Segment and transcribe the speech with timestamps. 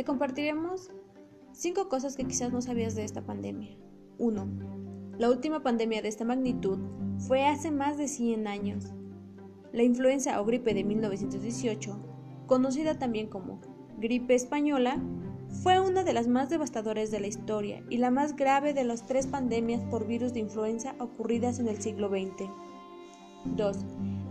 [0.00, 0.90] te compartiremos
[1.52, 3.76] 5 cosas que quizás no sabías de esta pandemia.
[4.16, 4.48] 1.
[5.18, 6.78] La última pandemia de esta magnitud
[7.18, 8.94] fue hace más de 100 años.
[9.74, 11.98] La influenza o gripe de 1918,
[12.46, 13.60] conocida también como
[13.98, 15.02] gripe española,
[15.62, 19.06] fue una de las más devastadoras de la historia y la más grave de las
[19.06, 22.48] tres pandemias por virus de influenza ocurridas en el siglo XX.
[23.44, 23.76] 2.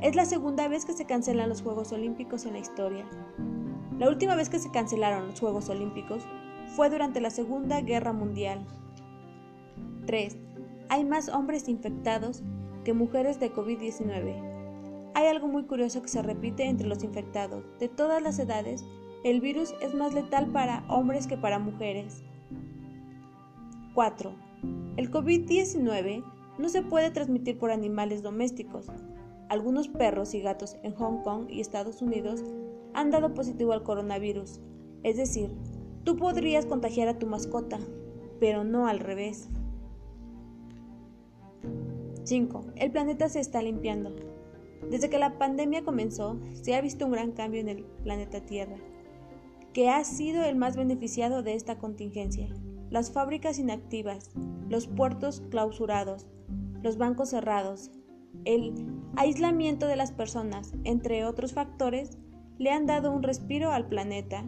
[0.01, 3.05] Es la segunda vez que se cancelan los Juegos Olímpicos en la historia.
[3.99, 6.23] La última vez que se cancelaron los Juegos Olímpicos
[6.67, 8.65] fue durante la Segunda Guerra Mundial.
[10.05, 10.37] 3.
[10.87, 12.41] Hay más hombres infectados
[12.85, 15.11] que mujeres de COVID-19.
[15.15, 17.65] Hay algo muy curioso que se repite entre los infectados.
[17.77, 18.85] De todas las edades,
[19.25, 22.23] el virus es más letal para hombres que para mujeres.
[23.95, 24.31] 4.
[24.95, 26.23] El COVID-19
[26.57, 28.87] no se puede transmitir por animales domésticos.
[29.49, 32.45] Algunos perros y gatos en Hong Kong y Estados Unidos
[32.93, 34.59] han dado positivo al coronavirus.
[35.03, 35.51] Es decir,
[36.03, 37.79] tú podrías contagiar a tu mascota,
[38.39, 39.49] pero no al revés.
[42.23, 42.65] 5.
[42.75, 44.15] El planeta se está limpiando.
[44.89, 48.77] Desde que la pandemia comenzó, se ha visto un gran cambio en el planeta Tierra,
[49.73, 52.47] que ha sido el más beneficiado de esta contingencia.
[52.89, 54.31] Las fábricas inactivas,
[54.67, 56.27] los puertos clausurados,
[56.81, 57.91] los bancos cerrados,
[58.45, 58.73] el
[59.15, 62.17] aislamiento de las personas, entre otros factores,
[62.59, 64.43] le han dado un respiro al planeta.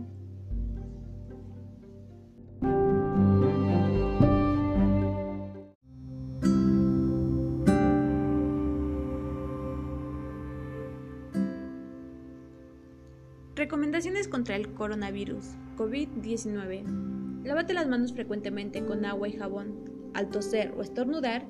[13.55, 15.45] Recomendaciones contra el coronavirus
[15.77, 17.43] COVID-19.
[17.45, 20.11] Lávate las manos frecuentemente con agua y jabón.
[20.13, 21.45] Al toser o estornudar,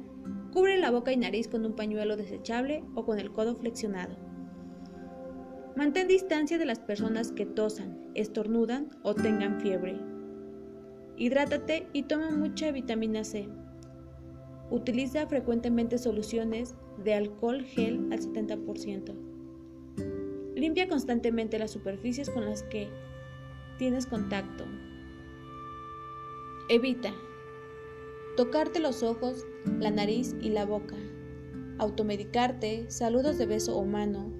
[0.53, 4.30] cubre la boca y nariz con un pañuelo desechable o con el codo flexionado.
[5.75, 9.97] Mantén distancia de las personas que tosan, estornudan o tengan fiebre.
[11.15, 13.47] Hidrátate y toma mucha vitamina C.
[14.69, 19.13] Utiliza frecuentemente soluciones de alcohol gel al 70%.
[20.55, 22.89] Limpia constantemente las superficies con las que
[23.77, 24.65] tienes contacto.
[26.69, 27.13] Evita
[28.35, 29.45] tocarte los ojos,
[29.79, 30.95] la nariz y la boca.
[31.77, 34.31] Automedicarte, saludos de beso o mano,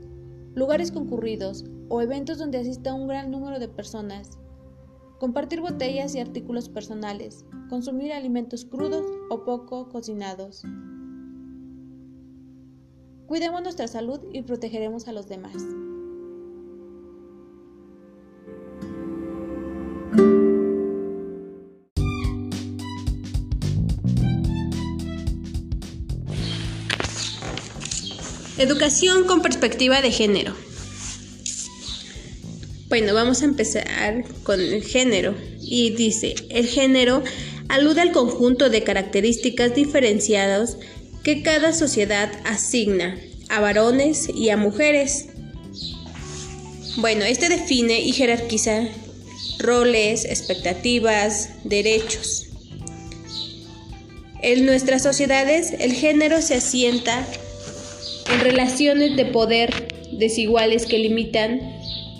[0.54, 4.40] lugares concurridos o eventos donde asista un gran número de personas,
[5.20, 10.64] compartir botellas y artículos personales, consumir alimentos crudos o poco cocinados.
[13.28, 15.64] Cuidemos nuestra salud y protegeremos a los demás.
[28.62, 30.56] Educación con perspectiva de género.
[32.90, 35.34] Bueno, vamos a empezar con el género.
[35.60, 37.24] Y dice, el género
[37.70, 40.78] alude al conjunto de características diferenciadas
[41.24, 43.18] que cada sociedad asigna
[43.50, 45.30] a varones y a mujeres.
[46.98, 48.90] Bueno, este define y jerarquiza
[49.58, 52.46] roles, expectativas, derechos.
[54.44, 57.26] En nuestras sociedades el género se asienta
[58.32, 61.60] en relaciones de poder desiguales que limitan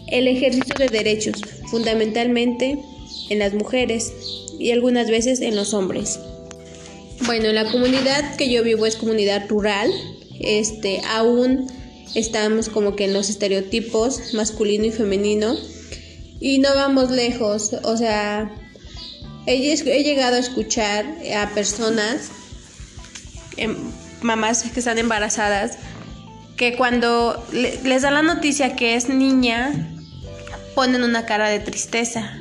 [0.08, 2.78] el ejercicio de derechos, fundamentalmente
[3.30, 4.12] en las mujeres
[4.60, 6.20] y algunas veces en los hombres.
[7.26, 9.90] Bueno, en la comunidad que yo vivo es comunidad rural,
[10.40, 11.68] este, aún
[12.16, 15.56] estamos como que en los estereotipos masculino y femenino
[16.40, 18.52] y no vamos lejos, o sea,
[19.46, 21.06] he, llegado a escuchar
[21.36, 22.32] a personas,
[23.58, 23.78] em,
[24.22, 25.78] mamás que están embarazadas,
[26.62, 29.72] que cuando les dan la noticia que es niña,
[30.76, 32.38] ponen una cara de tristeza.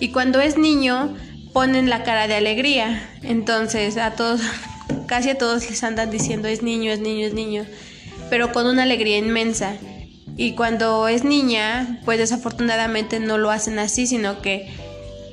[0.00, 1.14] Y cuando es niño,
[1.52, 3.08] ponen la cara de alegría.
[3.22, 4.40] Entonces, a todos,
[5.06, 7.64] casi a todos les andan diciendo es niño, es niño, es niño,
[8.28, 9.76] pero con una alegría inmensa.
[10.36, 14.68] Y cuando es niña, pues desafortunadamente no lo hacen así, sino que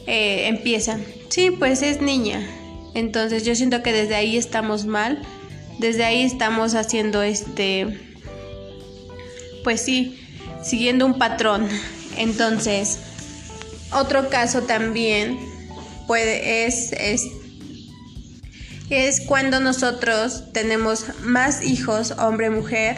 [0.06, 2.47] eh, empiezan, sí, pues es niña.
[2.94, 5.24] Entonces yo siento que desde ahí estamos mal,
[5.79, 8.10] desde ahí estamos haciendo este
[9.63, 10.19] pues sí,
[10.63, 11.67] siguiendo un patrón.
[12.17, 12.99] Entonces,
[13.93, 15.39] otro caso también
[16.07, 17.23] puede, es, es,
[18.89, 22.97] es cuando nosotros tenemos más hijos, hombre-mujer,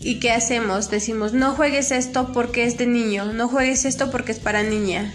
[0.00, 0.90] ¿y qué hacemos?
[0.90, 5.12] Decimos, no juegues esto porque es de niño, no juegues esto porque es para niña.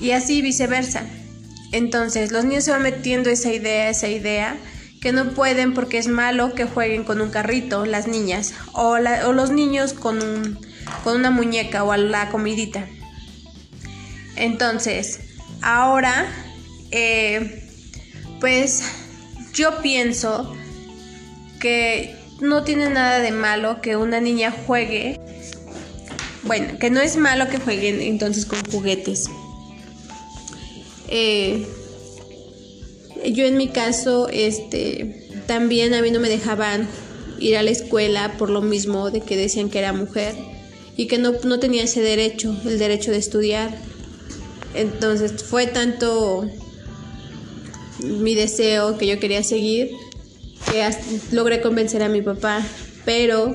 [0.00, 1.04] Y así viceversa.
[1.72, 4.56] Entonces, los niños se van metiendo esa idea, esa idea,
[5.06, 9.52] que no pueden porque es malo que jueguen con un carrito las niñas o, los
[9.52, 10.58] niños con,
[11.04, 12.88] una muñeca o la comidita.
[14.34, 15.20] Entonces,
[15.62, 16.26] ahora,
[16.90, 17.70] eh,
[18.40, 18.82] pues
[19.52, 20.52] yo pienso
[21.60, 25.20] que no tiene nada de malo que una niña juegue.
[26.42, 29.30] Bueno, que no es malo que jueguen entonces con juguetes.
[31.06, 31.64] Eh,
[33.24, 36.88] yo en mi caso, este, también a mí no me dejaban
[37.38, 40.34] ir a la escuela por lo mismo de que decían que era mujer
[40.96, 43.76] y que no, no tenía ese derecho, el derecho de estudiar.
[44.74, 46.48] Entonces fue tanto
[48.00, 49.90] mi deseo que yo quería seguir
[50.70, 50.88] que
[51.32, 52.64] logré convencer a mi papá,
[53.04, 53.54] pero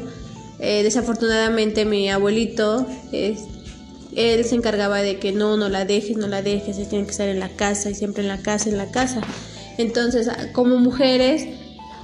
[0.60, 6.42] eh, desafortunadamente mi abuelito, él se encargaba de que no, no la dejes, no la
[6.42, 8.92] dejes, se tiene que estar en la casa y siempre en la casa, en la
[8.92, 9.22] casa.
[9.82, 11.48] Entonces, como mujeres,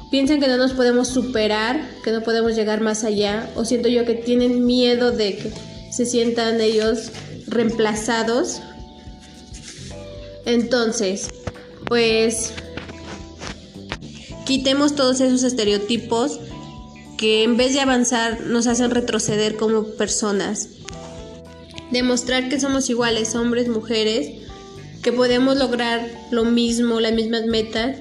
[0.10, 4.04] piensan que no nos podemos superar, que no podemos llegar más allá, o siento yo
[4.04, 5.52] que tienen miedo de que
[5.92, 7.12] se sientan ellos
[7.48, 8.62] reemplazados.
[10.46, 11.30] Entonces,
[11.86, 12.54] pues
[14.46, 16.40] quitemos todos esos estereotipos
[17.18, 20.70] que en vez de avanzar nos hacen retroceder como personas.
[21.92, 24.47] Demostrar que somos iguales, hombres, mujeres,
[25.08, 28.00] que podemos lograr lo mismo, las mismas metas.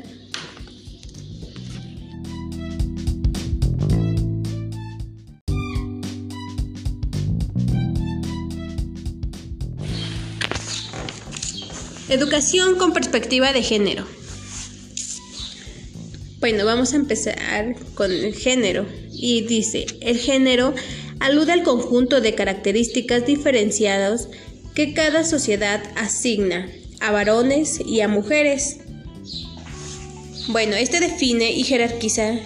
[12.09, 14.05] Educación con perspectiva de género.
[16.41, 18.85] Bueno, vamos a empezar con el género.
[19.13, 20.75] Y dice, el género
[21.21, 24.29] alude al conjunto de características diferenciadas
[24.75, 26.69] que cada sociedad asigna
[27.01, 28.79] a varones y a mujeres.
[30.49, 32.39] Bueno, este define y jerarquiza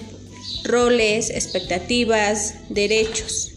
[0.65, 3.53] roles, expectativas, derechos.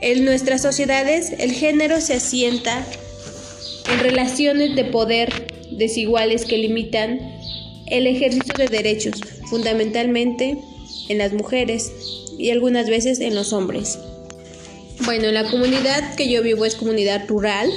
[0.00, 2.86] En nuestras sociedades el género se asienta
[3.90, 7.20] en relaciones de poder desiguales que limitan
[7.86, 10.58] el ejercicio de derechos, fundamentalmente
[11.08, 11.92] en las mujeres
[12.38, 13.98] y algunas veces en los hombres.
[15.04, 17.70] Bueno, la comunidad que yo vivo es comunidad rural.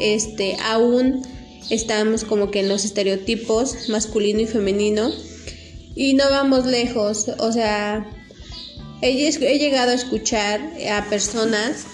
[0.00, 1.22] Este, aún
[1.68, 5.10] estamos como que en los estereotipos masculino y femenino
[5.94, 8.06] y no vamos lejos, o sea,
[9.02, 10.60] he, llegado a escuchar
[10.90, 11.84] a personas,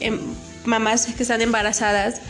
[0.00, 0.18] em,
[0.64, 2.20] mamás que están embarazadas,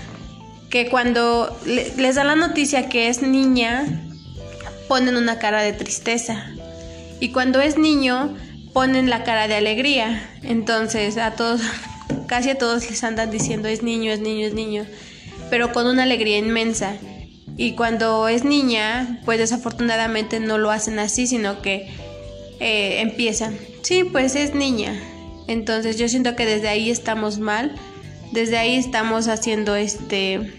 [0.71, 4.05] que cuando les da la noticia que es niña,
[4.87, 6.51] ponen una cara de tristeza.
[7.21, 8.37] Y cuando es niño,
[8.73, 10.29] ponen la cara de alegría.
[10.43, 11.61] Entonces, a todos,
[12.27, 14.87] casi a todos les andan diciendo es niño, es niño, es niño,
[15.51, 16.97] pero con una alegría inmensa.
[17.57, 21.89] Y cuando es niña, pues desafortunadamente no lo hacen así, sino que
[22.61, 24.99] eh, empiezan, sí, pues es niña.
[25.49, 27.75] Entonces yo siento que desde ahí estamos mal,
[28.33, 30.53] desde ahí estamos haciendo este,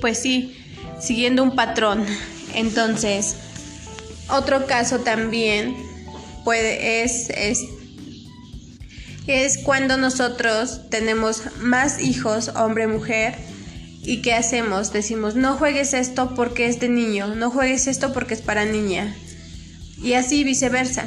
[0.00, 0.56] pues sí,
[1.00, 2.04] siguiendo un patrón.
[2.54, 3.36] Entonces,
[4.30, 5.74] otro caso también
[6.44, 7.60] puede, es, es,
[9.26, 13.36] es cuando nosotros tenemos más hijos, hombre-mujer,
[14.04, 14.92] ¿Y qué hacemos?
[14.92, 19.14] Decimos, no juegues esto porque es de niño, no juegues esto porque es para niña.
[20.02, 21.06] Y así viceversa.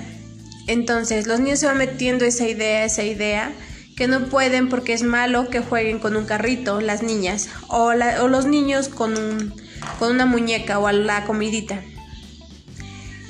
[0.67, 3.51] Entonces, los niños se van metiendo esa idea, esa idea,
[3.97, 8.27] que no pueden porque es malo que jueguen con un carrito, las niñas, o, o
[8.29, 9.53] los niños con un,
[9.99, 11.83] con una muñeca o a la comidita.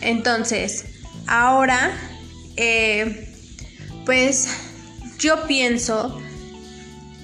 [0.01, 0.85] Entonces,
[1.25, 1.91] ahora,
[2.55, 3.33] eh,
[4.05, 4.47] pues
[5.19, 6.19] yo pienso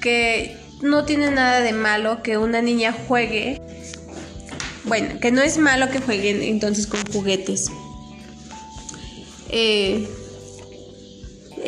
[0.01, 3.61] que no tiene nada de malo que una niña juegue.
[4.83, 7.69] Bueno, que no es malo que jueguen entonces con juguetes.
[9.49, 10.07] Eh,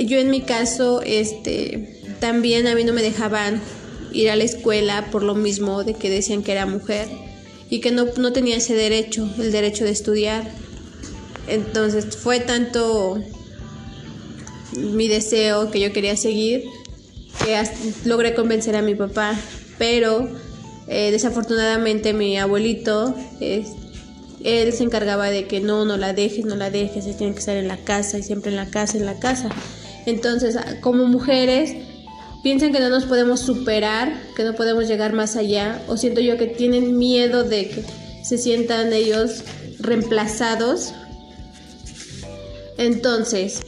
[0.06, 3.62] yo en mi caso, este, también a mí no me dejaban
[4.12, 7.08] ir a la escuela por lo mismo de que decían que era mujer
[7.70, 10.50] y que no, no tenía ese derecho, el derecho de estudiar.
[11.48, 13.22] Entonces fue tanto
[14.78, 16.64] mi deseo que yo quería seguir
[17.44, 17.62] que
[18.06, 19.36] logré convencer a mi papá,
[19.78, 20.30] pero
[20.88, 26.70] eh, desafortunadamente mi abuelito, él se encargaba de que no, no la dejes, no la
[26.70, 29.20] dejes, se tiene que estar en la casa y siempre en la casa, en la
[29.20, 29.50] casa.
[30.06, 31.76] Entonces, como mujeres,
[32.44, 36.38] piensan que no nos podemos superar, que no podemos llegar más allá, o siento yo
[36.38, 37.84] que tienen miedo de que
[38.24, 39.44] se sientan ellos
[39.80, 40.94] reemplazados.
[42.78, 43.62] Entonces,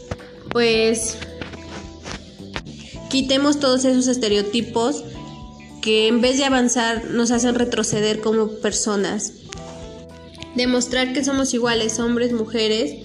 [0.56, 1.18] pues
[3.10, 5.04] quitemos todos esos estereotipos
[5.82, 9.34] que en vez de avanzar nos hacen retroceder como personas.
[10.56, 12.96] Demostrar que somos iguales, hombres, mujeres,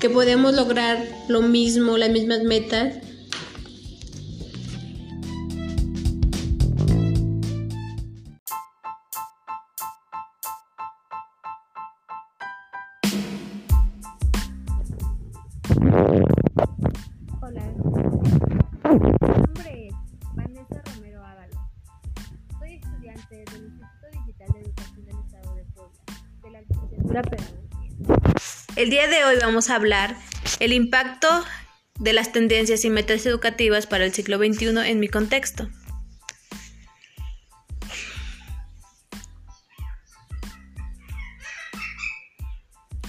[0.00, 2.94] que podemos lograr lo mismo, las mismas metas
[29.08, 30.16] de hoy vamos a hablar
[30.60, 31.28] el impacto
[31.98, 35.68] de las tendencias y metas educativas para el siglo XXI en mi contexto.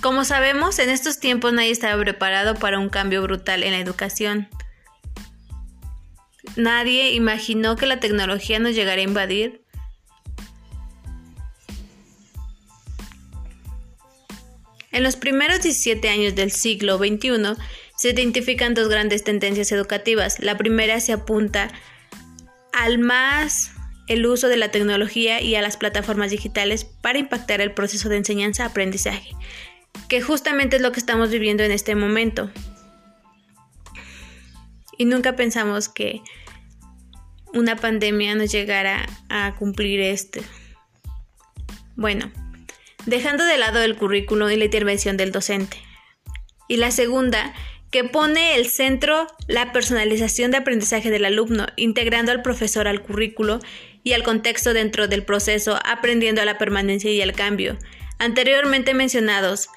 [0.01, 4.47] Como sabemos, en estos tiempos nadie estaba preparado para un cambio brutal en la educación.
[6.55, 9.65] Nadie imaginó que la tecnología nos llegara a invadir.
[14.91, 17.55] En los primeros 17 años del siglo XXI
[17.97, 20.39] se identifican dos grandes tendencias educativas.
[20.39, 21.69] La primera se apunta
[22.73, 23.71] al más
[24.07, 28.17] el uso de la tecnología y a las plataformas digitales para impactar el proceso de
[28.17, 29.35] enseñanza-aprendizaje
[30.07, 32.49] que justamente es lo que estamos viviendo en este momento.
[34.97, 36.21] Y nunca pensamos que
[37.53, 40.41] una pandemia nos llegara a cumplir este.
[41.95, 42.31] Bueno,
[43.05, 45.77] dejando de lado el currículo y la intervención del docente.
[46.67, 47.53] Y la segunda,
[47.91, 53.59] que pone el centro la personalización de aprendizaje del alumno, integrando al profesor al currículo
[54.03, 57.77] y al contexto dentro del proceso, aprendiendo a la permanencia y al cambio.
[58.19, 59.69] Anteriormente mencionados,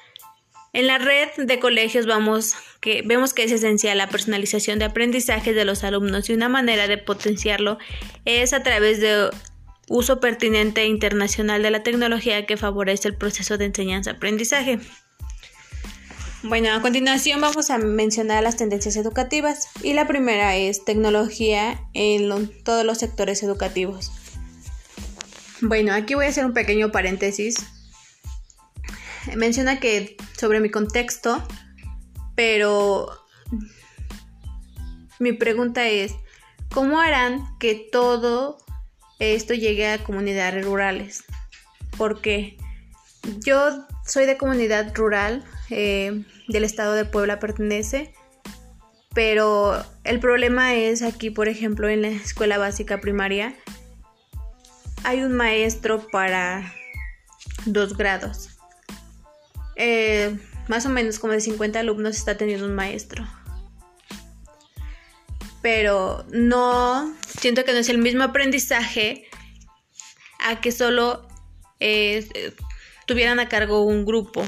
[0.73, 5.53] en la red de colegios vamos que, vemos que es esencial la personalización de aprendizaje
[5.53, 7.77] de los alumnos y una manera de potenciarlo
[8.25, 9.29] es a través de
[9.87, 14.79] uso pertinente e internacional de la tecnología que favorece el proceso de enseñanza-aprendizaje.
[16.43, 22.51] Bueno, a continuación vamos a mencionar las tendencias educativas y la primera es tecnología en
[22.63, 24.11] todos los sectores educativos.
[25.61, 27.55] Bueno, aquí voy a hacer un pequeño paréntesis
[29.35, 31.41] menciona que sobre mi contexto,
[32.35, 33.09] pero
[35.19, 36.13] mi pregunta es,
[36.73, 38.57] ¿cómo harán que todo
[39.19, 41.23] esto llegue a comunidades rurales?
[41.97, 42.57] Porque
[43.39, 48.13] yo soy de comunidad rural, eh, del estado de Puebla pertenece,
[49.13, 53.55] pero el problema es aquí, por ejemplo, en la escuela básica primaria,
[55.03, 56.73] hay un maestro para
[57.65, 58.49] dos grados.
[59.75, 63.25] Eh, más o menos como de 50 alumnos está teniendo un maestro.
[65.63, 69.25] Pero no, siento que no es el mismo aprendizaje
[70.39, 71.27] a que solo
[71.79, 72.27] eh,
[73.07, 74.45] tuvieran a cargo un grupo.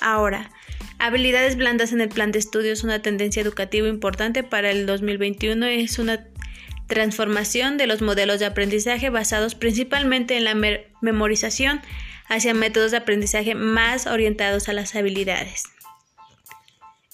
[0.00, 0.50] Ahora,
[0.98, 5.98] habilidades blandas en el plan de estudios, una tendencia educativa importante para el 2021 es
[5.98, 6.26] una
[6.86, 10.54] transformación de los modelos de aprendizaje basados principalmente en la
[11.02, 11.82] memorización
[12.28, 15.64] hacia métodos de aprendizaje más orientados a las habilidades.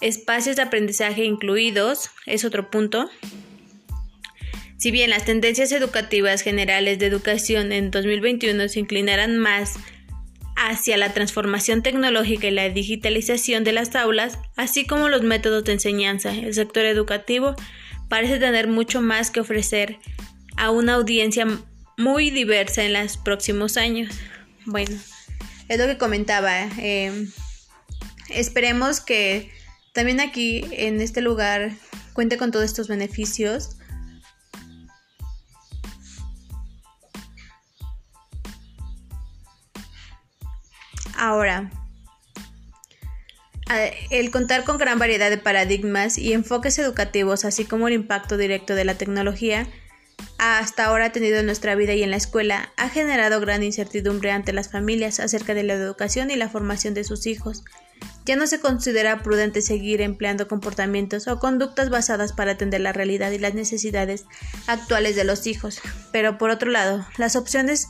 [0.04, 3.08] Espacios de aprendizaje incluidos es otro punto.
[4.76, 9.76] Si bien las tendencias educativas generales de educación en 2021 se inclinarán más
[10.56, 15.72] hacia la transformación tecnológica y la digitalización de las aulas, así como los métodos de
[15.72, 17.56] enseñanza, el sector educativo
[18.10, 20.00] parece tener mucho más que ofrecer
[20.58, 21.46] a una audiencia
[21.96, 24.14] muy diversa en los próximos años.
[24.66, 24.98] Bueno,
[25.70, 26.68] es lo que comentaba.
[26.78, 27.26] Eh,
[28.28, 29.63] esperemos que
[29.94, 31.70] también aquí en este lugar
[32.12, 33.76] cuente con todos estos beneficios.
[41.16, 41.70] Ahora,
[44.10, 48.74] el contar con gran variedad de paradigmas y enfoques educativos, así como el impacto directo
[48.74, 49.66] de la tecnología,
[50.38, 54.52] hasta ahora tenido en nuestra vida y en la escuela, ha generado gran incertidumbre ante
[54.52, 57.62] las familias acerca de la educación y la formación de sus hijos.
[58.24, 63.30] Ya no se considera prudente seguir empleando comportamientos o conductas basadas para atender la realidad
[63.32, 64.24] y las necesidades
[64.66, 65.80] actuales de los hijos.
[66.10, 67.88] Pero por otro lado, las opciones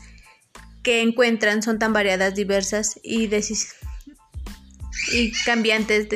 [0.83, 3.29] que encuentran son tan variadas, diversas y
[5.45, 6.09] cambiantes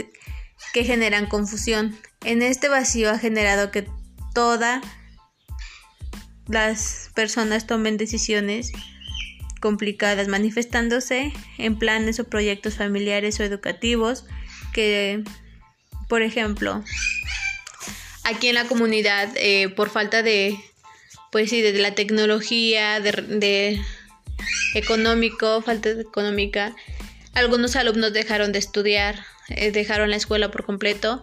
[0.73, 1.97] que generan confusión.
[2.25, 3.89] En este vacío ha generado que
[4.35, 4.83] todas
[6.49, 8.73] las personas tomen decisiones
[9.61, 14.25] complicadas, manifestándose en planes o proyectos familiares o educativos
[14.73, 15.23] que,
[16.09, 16.85] por ejemplo,
[18.25, 20.59] aquí en la comunidad, eh, por falta de,
[21.33, 23.81] pues sí, de la tecnología, de, de
[24.75, 26.75] económico, falta económica,
[27.35, 31.23] algunos alumnos dejaron de estudiar, eh, dejaron la escuela por completo.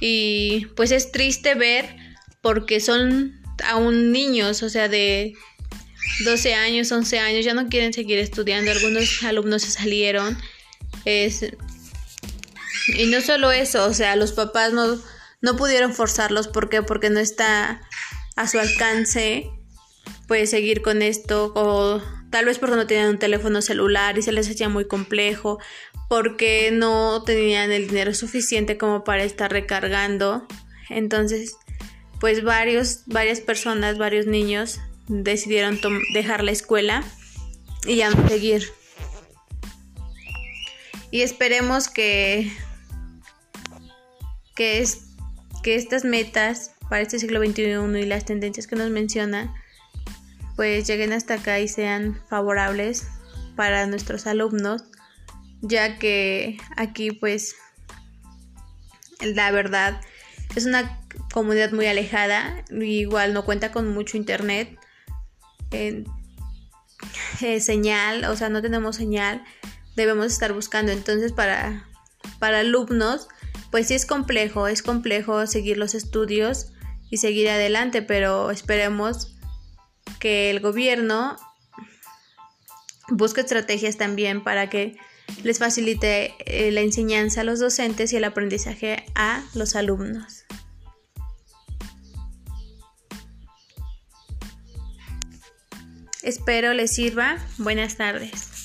[0.00, 1.96] Y pues es triste ver
[2.40, 5.34] porque son aún niños, o sea, de
[6.24, 10.36] 12 años, 11 años, ya no quieren seguir estudiando, algunos alumnos se salieron.
[11.04, 11.44] Es,
[12.96, 14.98] Y no solo eso, o sea, los papás no,
[15.40, 16.48] no pudieron forzarlos.
[16.48, 16.82] ¿Por qué?
[16.82, 17.82] Porque no está
[18.36, 19.50] a su alcance
[20.28, 24.32] pues seguir con esto o tal vez porque no tenían un teléfono celular y se
[24.32, 25.58] les hacía muy complejo,
[26.08, 30.46] porque no tenían el dinero suficiente como para estar recargando.
[30.90, 31.56] Entonces,
[32.20, 35.78] pues varios, varias personas, varios niños decidieron
[36.14, 37.04] dejar la escuela
[37.86, 38.64] y ya seguir.
[41.10, 42.52] Y esperemos que,
[44.54, 45.06] que, es,
[45.62, 49.52] que estas metas para este siglo XXI y las tendencias que nos mencionan
[50.56, 53.06] pues lleguen hasta acá y sean favorables
[53.56, 54.84] para nuestros alumnos,
[55.60, 57.56] ya que aquí pues
[59.20, 60.00] la verdad
[60.54, 60.98] es una
[61.32, 64.78] comunidad muy alejada, igual no cuenta con mucho internet,
[67.40, 69.44] eh, señal, o sea, no tenemos señal,
[69.96, 70.92] debemos estar buscando.
[70.92, 71.88] Entonces, para,
[72.38, 73.28] para alumnos,
[73.70, 76.72] pues sí es complejo, es complejo seguir los estudios
[77.10, 79.36] y seguir adelante, pero esperemos
[80.18, 81.36] que el gobierno
[83.08, 84.96] busque estrategias también para que
[85.42, 90.45] les facilite eh, la enseñanza a los docentes y el aprendizaje a los alumnos.
[96.26, 97.36] Espero les sirva.
[97.56, 98.55] Buenas tardes.